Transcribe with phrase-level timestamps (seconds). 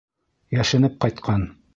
[0.59, 1.45] Йәшенеп ҡайтҡан!